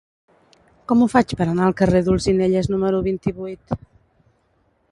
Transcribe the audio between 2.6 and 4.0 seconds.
número vint-i-vuit?